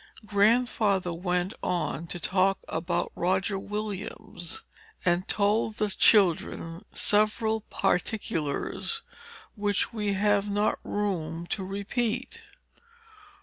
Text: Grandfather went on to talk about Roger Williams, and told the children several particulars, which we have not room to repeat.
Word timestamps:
Grandfather 0.25 1.13
went 1.13 1.53
on 1.61 2.07
to 2.07 2.19
talk 2.19 2.57
about 2.67 3.11
Roger 3.15 3.59
Williams, 3.59 4.63
and 5.05 5.27
told 5.27 5.75
the 5.75 5.89
children 5.89 6.83
several 6.91 7.61
particulars, 7.69 9.03
which 9.55 9.93
we 9.93 10.13
have 10.13 10.49
not 10.49 10.79
room 10.83 11.45
to 11.45 11.63
repeat. 11.63 12.41